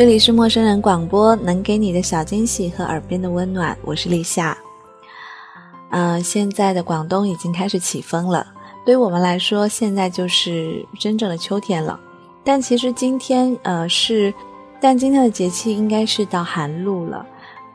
[0.00, 3.76] 这里是陌生人广播，能给你的小惊喜和耳边的温暖。
[3.84, 4.56] 我是立夏。
[5.90, 8.46] 呃，现在的广东已经开始起风了，
[8.82, 12.00] 对于我们来说，现在就是真正的秋天了。
[12.42, 14.32] 但其实今天，呃，是，
[14.80, 17.26] 但今天的节气应该是到寒露了，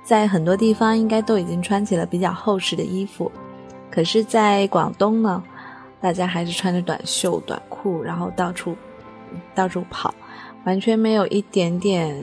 [0.03, 3.31] 在很多地方应该都已经穿起了比较厚实的衣服。
[3.91, 5.43] 可是，在广东呢，
[6.01, 8.75] 大家还是穿着短袖短裤，然后到处
[9.53, 10.13] 到处跑。
[10.65, 12.15] 完全没有一点点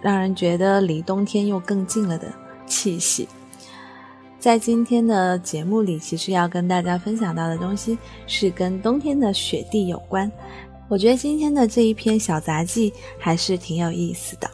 [0.00, 2.32] 让人觉得离冬天又更近了的
[2.66, 3.28] 气息。
[4.38, 10.30] 在今天的节目里，其实要跟大家分享到的东西是跟冬天的雪地有关。
[10.88, 14.50] 我觉得今天的这一篇小杂记还是挺有意思的。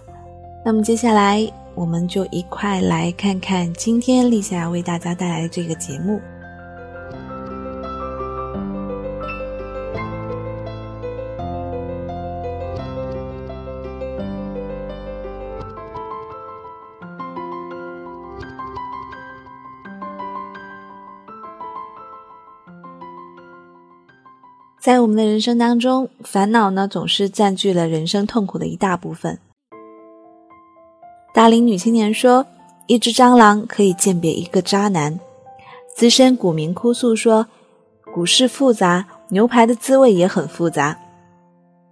[0.64, 6.20] 那么接下来，我们就一块来看看今天立夏为大家带来的这个节目。
[24.88, 29.38] 在我们的人生当中，烦恼呢总是占据了人生痛苦的一大部分。
[31.34, 32.46] 大龄女青年说
[32.88, 35.20] ：“一只蟑螂可以鉴别一个渣男。”
[35.94, 37.46] 资深股民哭诉说
[38.14, 40.98] ：“股市复杂，牛排的滋味也很复杂。”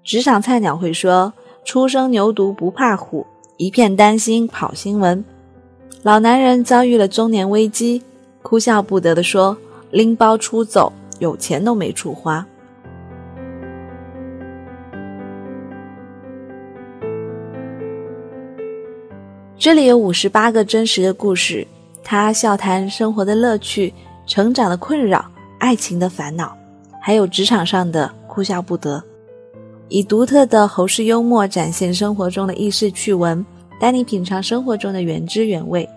[0.02, 1.34] 职场菜鸟会说
[1.66, 3.26] ：“初生牛犊不怕虎，
[3.58, 5.22] 一片担心跑新闻。”
[6.02, 8.02] 老男人遭遇了中年危机，
[8.40, 9.54] 哭笑不得地说
[9.92, 12.46] ：“拎包出走，有钱都没处花。”
[19.66, 21.66] 这里有五十八个真实的故事，
[22.04, 23.92] 他笑谈生活的乐趣、
[24.24, 26.56] 成长的困扰、爱情的烦恼，
[27.02, 29.02] 还有职场上的哭笑不得。
[29.88, 33.44] 以独特的侯氏幽默展现生活中的轶事趣闻，
[33.80, 35.88] 带你品尝生活中的原汁原味。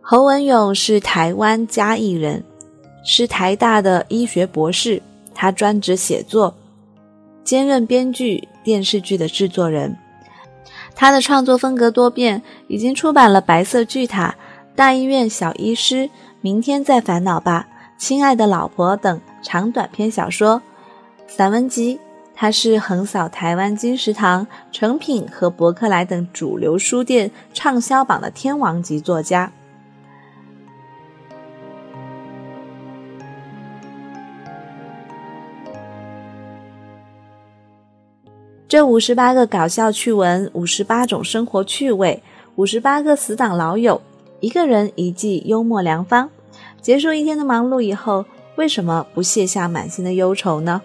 [0.00, 2.42] 侯文勇是台湾嘉义人，
[3.04, 5.00] 是台大的医学博士，
[5.32, 6.52] 他专职写作。
[7.46, 9.96] 兼任编剧、电视剧的制作人，
[10.96, 14.30] 他的创作风格多变，已经出版了《白色巨塔》
[14.74, 15.94] 《大医院小医师》
[16.40, 17.68] 《明天再烦恼吧》
[18.04, 20.60] 《亲爱的老婆》等长短篇小说、
[21.28, 22.00] 散文集。
[22.34, 29.50] 他是横扫台湾金石堂、诚品和博客来等主流书店畅销榜的天王级作家。
[38.76, 42.22] 这五十八个搞笑趣闻，五十八种生活趣味，
[42.56, 44.02] 五十八个死党老友，
[44.40, 46.28] 一个人一剂幽默良方。
[46.82, 48.26] 结束一天的忙碌以后，
[48.56, 50.82] 为什么不卸下满心的忧愁呢？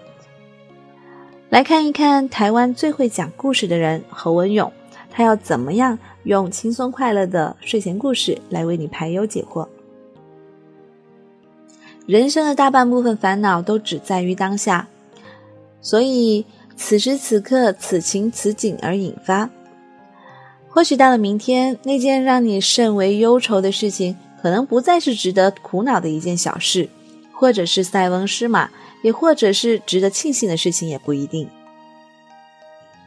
[1.50, 4.72] 来看一看台湾最会讲故事的人侯文勇，
[5.10, 9.68] 他要怎么样用轻松快乐的睡前故事来为你排忧解惑？
[12.06, 14.88] 人生的大半部分烦恼都只在于当下，
[15.82, 16.46] 所以。
[16.76, 19.48] 此时此刻，此情此景而引发。
[20.68, 26.88] 或许到了明天，那件让你甚为忧愁的事情，可能不再是值得苦恼的一件小事，
[27.32, 28.70] 或者是塞翁失马，
[29.02, 31.48] 也或者是值得庆幸的事情，也不一定。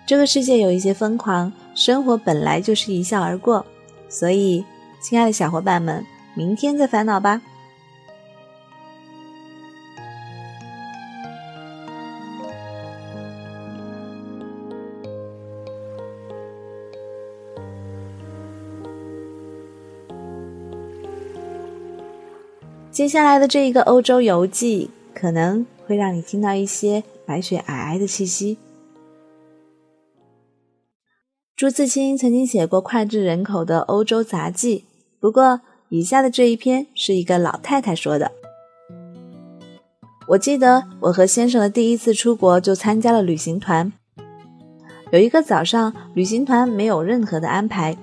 [0.06, 3.66] 这个世界有一些疯狂，生活本来就是一笑而过，
[4.08, 4.64] 所以，
[5.02, 6.06] 亲爱的小伙伴们，
[6.36, 7.42] 明天再烦恼吧。
[22.96, 28.58] 接下来的这一个欧洲游记，可能会让你听到一些白雪皑皑的气息。
[31.58, 34.80] 朱自清曾经写过脍炙人口的《欧洲杂记》，
[35.20, 35.60] 不过
[35.90, 38.32] 以下的这一篇是一个老太太说的。
[40.30, 43.92] 我记得我和先生的第一次出国就参加了旅行团。
[45.12, 47.98] 有一个早上，旅行团没有任何的安排，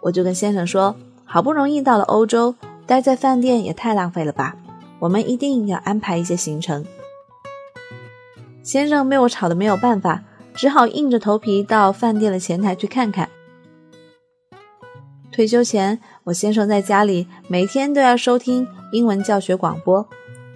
[0.00, 2.54] 我就跟先生说：“好不容易到了欧洲。”
[2.92, 4.54] 待在饭店也太浪费了吧！
[4.98, 6.84] 我们一定要安排一些行程。
[8.62, 10.22] 先生被我吵得没有办法，
[10.52, 13.30] 只好硬着头皮到饭店的前台去看看。
[15.30, 20.06] 退休前，我先生在家里每天都要收听英文教学广播，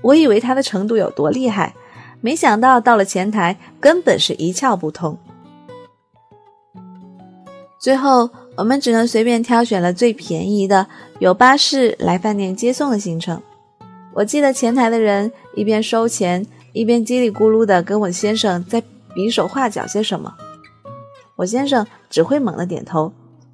[0.02, 1.74] 我以为他的程度有多厉害，
[2.20, 5.16] 没想到到了前台根本是一窍不通。
[7.80, 8.28] 最后。
[8.56, 10.86] 我们只能随便挑选了最便宜的
[11.18, 13.40] 有巴士来饭店接送的行程。
[14.14, 18.82] 我记得前台的人一边收钱，一边叽里咕噜的跟我先生在
[19.14, 20.34] 比手画脚些什么。
[21.36, 23.12] 我先生只会猛地点头，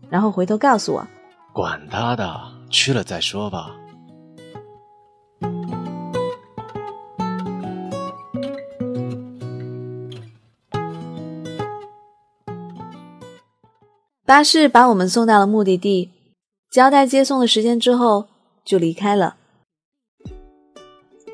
[0.08, 1.04] 然后回头告诉我
[1.52, 2.40] ：“管他的，
[2.70, 3.74] 去了再说吧。”
[14.24, 16.10] 巴士把我们送到了目的地，
[16.70, 18.26] 交代接送的时间之后
[18.64, 19.34] 就离开了。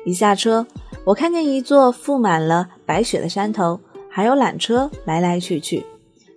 [0.05, 0.65] 一下车，
[1.05, 5.85] 我看见一座覆满了白雪的山头，还有缆车来来去去。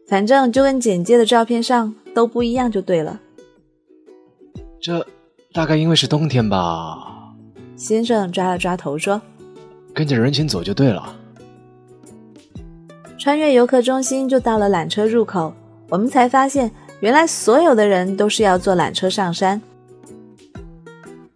[0.07, 3.19] 反正就跟简介的照片上都不一样，就对了。
[4.79, 5.07] 这
[5.55, 7.33] 大概因为是冬天吧。
[7.77, 9.23] 先生抓了抓头说
[9.95, 11.17] ：“跟着人群走就对了。”
[13.19, 15.55] 穿越游客中心就到了缆车入口，
[15.93, 19.61] 我们才发现原来所有的人都是要坐缆车上山。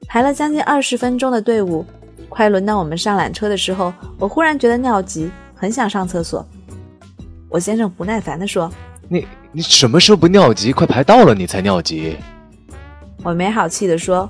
[0.08, 1.84] 排了将近二十分钟的队伍，
[2.30, 6.42] 快轮到我们上缆车的时候，我忽然觉得尿急，很想上厕所。
[7.50, 8.72] 我先生不耐烦地说
[9.10, 10.72] ：“你你什么时候不尿急？
[10.72, 12.16] 快排到了你才尿急。”
[13.22, 14.26] 我没好气地说：“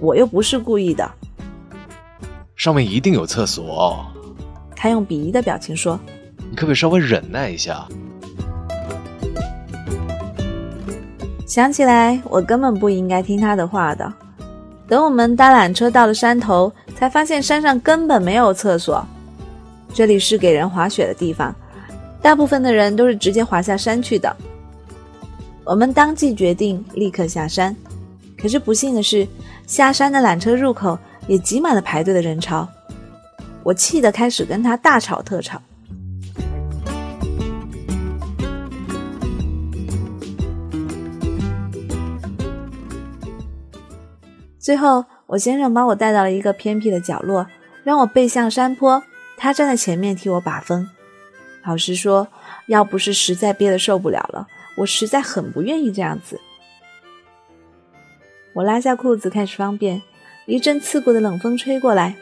[0.00, 1.06] 我又不是故意的。”
[2.56, 4.06] 上面一定有厕所。
[4.74, 6.00] 他用鄙夷的表情说
[6.48, 7.86] ：“你可不可以稍微忍耐一下？”
[11.56, 14.12] 想起来，我根本不应该听他的话的。
[14.86, 19.02] 等我们搭缆车到了山头，才发现山上根本没有厕所。
[19.94, 21.56] 这里是给人滑雪的地方。
[22.20, 24.36] 大部分的人都是直接滑下山去的。
[25.64, 27.74] 我们当即决定立刻下山，
[28.38, 29.26] 可是不幸的是，
[29.66, 32.68] 下山的缆车入口也挤满了排队的人潮。
[33.62, 35.58] 我气得开始跟他大吵特吵。
[44.58, 47.46] 最后，我先生把我带到了一个偏僻的角落，
[47.84, 49.02] 让我背向山坡，
[49.36, 50.88] 他站在前面替我把风。
[51.64, 52.28] 老实说，
[52.66, 54.48] 要不是实在憋得受不了了，
[54.78, 56.40] 我实在很不愿意这样子。
[58.54, 60.02] 我拉下裤子开始方便，
[60.46, 62.16] 一阵刺骨的冷风吹过来。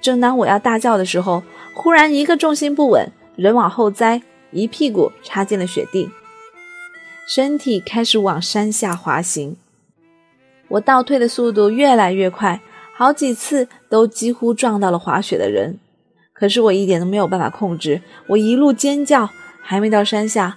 [0.00, 1.42] 正当我要大叫的时候，
[1.74, 6.10] 忽然一个重心不稳，人往后栽，一屁股插进了雪地，
[7.26, 9.56] 身体开始往山下滑行。
[10.68, 12.60] 我倒退的速度越来越快，
[12.96, 15.78] 好几次都几乎撞到了滑雪的人。
[16.32, 19.28] 可是我一点都没有办法控制，我一路尖叫，
[19.60, 20.56] 还没到山下，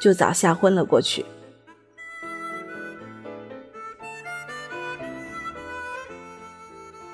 [0.00, 1.24] 就早吓昏了过去。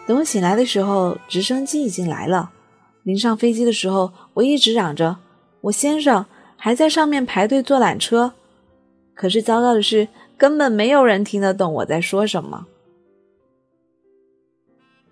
[0.06, 2.52] 等我醒来的时候，直升机已经来了。
[3.02, 5.16] 临上飞机的时候，我一直嚷着
[5.62, 6.25] ：“我先生
[6.56, 8.32] 还在上面排队坐缆车。”
[9.14, 10.06] 可是糟糕的是，
[10.38, 12.66] 根本没有人听得懂我在说什么。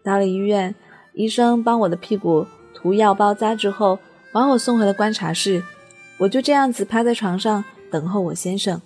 [0.03, 0.75] 到了医院，
[1.15, 2.47] 医生帮我的屁股。
[2.75, 3.99] 涂药包扎之后，
[4.31, 5.63] 把我送回了观察室。
[6.19, 8.83] 我就这样子趴在床上等候我先生。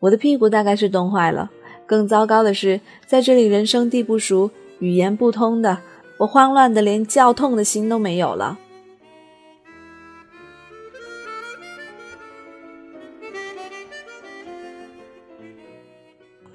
[0.00, 1.52] 我的屁股大概是冻坏了。
[1.86, 5.78] 更糟糕的是，在这里人生地不熟、语言不通的，
[6.18, 8.58] 我慌乱的连叫痛的心都没有了。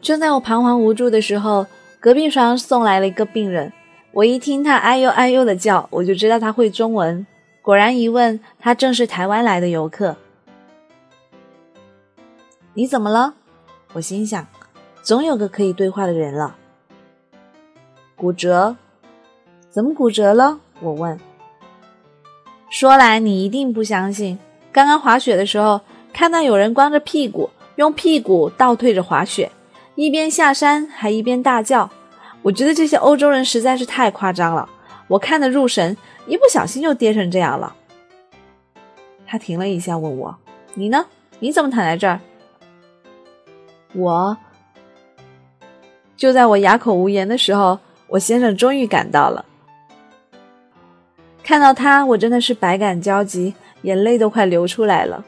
[0.10, 1.68] 正在我彷徨无助的时候，
[2.00, 3.72] 隔壁床送来了一个病人。
[4.12, 7.28] 我一听他哎呦哎呦的叫，我就知道他会中文。
[7.62, 10.16] 果然一问，他正是台湾来的游客。
[12.74, 13.36] 你怎么了？
[13.94, 14.48] 我心想，
[15.04, 16.56] 总有个可以对话的人了。
[18.16, 18.76] 骨折？
[19.70, 20.60] 怎么骨折了？
[20.80, 21.20] 我问。
[22.72, 24.40] 说来你一定不相信，
[24.72, 29.52] 刚刚滑雪的时候，看到有人光着屁股，用屁股倒退着滑雪，
[30.00, 31.90] 一边下山还一边大叫。
[32.42, 34.70] 我觉得这些欧洲人实在是太夸张了，
[35.10, 37.76] 我看得入神，一不小心就跌成这样了。
[39.28, 40.38] 他停了一下，问我
[40.74, 41.06] ：“你呢？
[41.40, 42.22] 你怎么躺在这儿？”
[43.94, 44.38] 我
[46.16, 47.78] 就在我哑口无言的时候，
[48.08, 49.44] 我先生终于赶到了。
[51.44, 55.26] 看到他，我真的是百感交集，眼泪都快流出来了。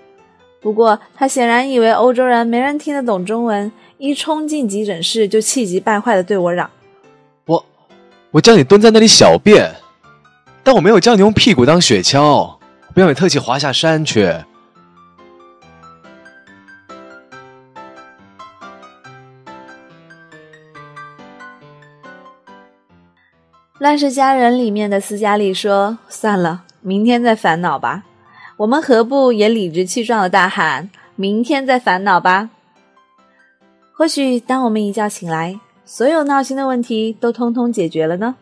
[0.62, 6.70] 不过他显然以为欧洲人没人听得懂中文，一冲进急诊室就气急败坏的对我嚷。
[7.48, 7.66] 我
[8.30, 9.74] 我叫你蹲在那里小便，
[10.64, 12.58] 但我没有叫你用屁股当雪橇，
[12.94, 14.26] 不要你特气滑下山去。
[23.80, 28.04] 《乱世佳人》里面的斯嘉丽说：“算了，明天再烦恼吧。”
[28.58, 32.50] 我们何不也理直气壮的大喊：“明天再烦恼吧？”
[33.94, 35.60] 或许当我们一觉醒来。
[35.94, 38.36] 所有闹心的问题都通通解决了呢。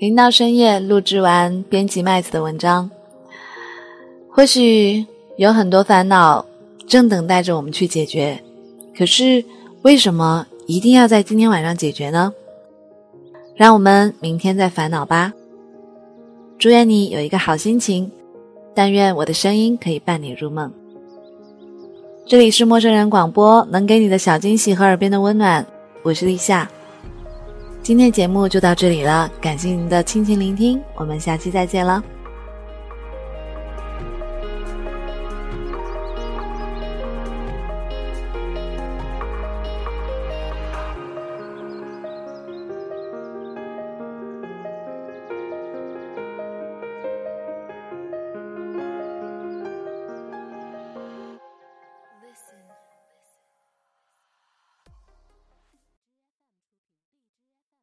[0.00, 2.90] 临到深夜录制完编辑麦子的文章，
[4.30, 5.04] 或许
[5.36, 6.42] 有很多烦恼
[6.86, 8.42] 正等待着我们去解决，
[8.96, 9.44] 可是
[9.82, 12.32] 为什么一定要在今天晚上解决呢？
[13.54, 15.34] 让我们明天再烦恼吧。
[16.58, 18.10] 祝愿你有一个好心情，
[18.74, 20.72] 但愿我的声音可以伴你入梦。
[22.24, 25.66] 这里是陌生人广播，能给你的小惊喜和耳边的温暖，
[26.02, 26.70] 我是立夏。
[27.82, 32.02] 今天节目就到这里了，感谢您的倾情聆听，我们下期再见了。